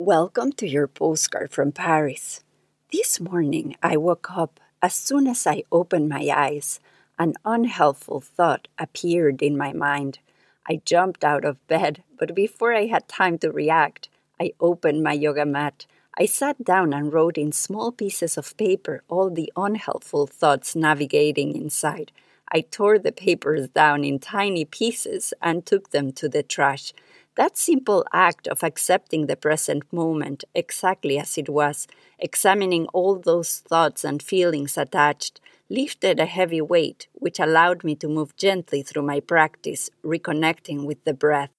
[0.00, 2.44] Welcome to your postcard from Paris.
[2.92, 4.60] This morning I woke up.
[4.80, 6.78] As soon as I opened my eyes,
[7.18, 10.20] an unhelpful thought appeared in my mind.
[10.68, 14.08] I jumped out of bed, but before I had time to react,
[14.40, 15.86] I opened my yoga mat.
[16.16, 21.56] I sat down and wrote in small pieces of paper all the unhelpful thoughts navigating
[21.56, 22.12] inside.
[22.52, 26.92] I tore the papers down in tiny pieces and took them to the trash.
[27.38, 31.86] That simple act of accepting the present moment exactly as it was,
[32.18, 38.08] examining all those thoughts and feelings attached, lifted a heavy weight, which allowed me to
[38.08, 41.50] move gently through my practice, reconnecting with the breath.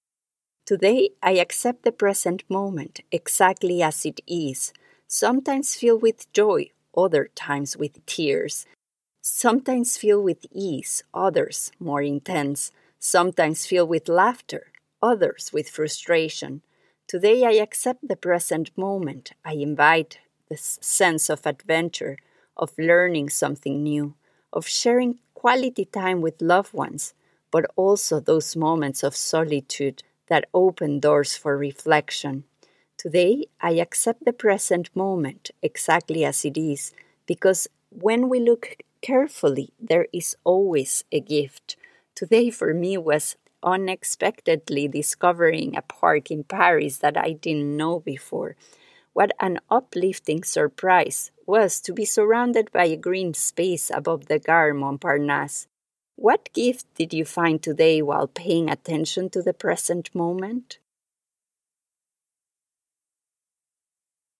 [0.66, 4.74] Today, I accept the present moment exactly as it is,
[5.08, 8.66] sometimes filled with joy, other times with tears,
[9.22, 14.66] sometimes filled with ease, others more intense, sometimes filled with laughter,
[15.02, 16.62] others with frustration.
[17.06, 19.32] Today I accept the present moment.
[19.44, 22.16] I invite the sense of adventure,
[22.56, 24.14] of learning something new,
[24.52, 27.14] of sharing quality time with loved ones,
[27.50, 32.44] but also those moments of solitude that open doors for reflection.
[32.96, 36.92] Today I accept the present moment exactly as it is,
[37.26, 41.76] because when we look carefully, there is always a gift.
[42.14, 48.56] Today for me was unexpectedly discovering a park in Paris that I didn't know before.
[49.12, 54.74] What an uplifting surprise was to be surrounded by a green space above the Gare
[54.74, 55.66] Montparnasse.
[56.16, 60.78] What gift did you find today while paying attention to the present moment?